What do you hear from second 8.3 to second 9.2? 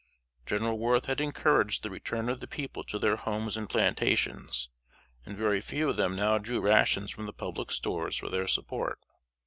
support.